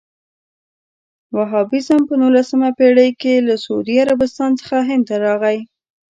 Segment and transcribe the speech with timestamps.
[1.35, 5.59] وهابیزم په نولسمه پېړۍ کې له سعودي عربستان څخه هند ته راغی.